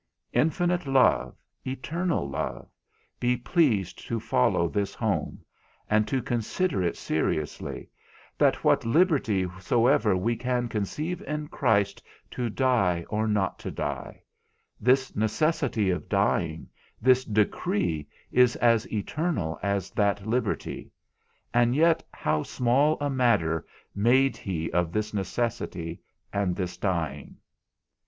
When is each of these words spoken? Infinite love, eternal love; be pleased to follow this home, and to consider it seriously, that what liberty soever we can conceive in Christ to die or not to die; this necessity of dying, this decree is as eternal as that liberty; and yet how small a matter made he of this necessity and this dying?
Infinite 0.33 0.87
love, 0.87 1.35
eternal 1.63 2.27
love; 2.27 2.67
be 3.19 3.37
pleased 3.37 3.99
to 4.07 4.19
follow 4.19 4.67
this 4.67 4.95
home, 4.95 5.43
and 5.87 6.07
to 6.07 6.23
consider 6.23 6.81
it 6.81 6.97
seriously, 6.97 7.87
that 8.35 8.63
what 8.63 8.83
liberty 8.83 9.45
soever 9.59 10.17
we 10.17 10.35
can 10.35 10.67
conceive 10.67 11.21
in 11.27 11.47
Christ 11.49 12.01
to 12.31 12.49
die 12.49 13.05
or 13.09 13.27
not 13.27 13.59
to 13.59 13.69
die; 13.69 14.23
this 14.79 15.15
necessity 15.15 15.91
of 15.91 16.09
dying, 16.09 16.67
this 16.99 17.23
decree 17.23 18.07
is 18.31 18.55
as 18.55 18.91
eternal 18.91 19.59
as 19.61 19.91
that 19.91 20.25
liberty; 20.25 20.89
and 21.53 21.75
yet 21.75 22.01
how 22.11 22.41
small 22.41 22.97
a 22.99 23.07
matter 23.11 23.67
made 23.93 24.35
he 24.35 24.71
of 24.71 24.93
this 24.93 25.13
necessity 25.13 26.01
and 26.33 26.55
this 26.55 26.75
dying? 26.75 27.35